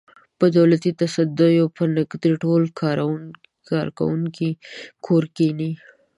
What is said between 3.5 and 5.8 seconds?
کارکوونکي کور کېني.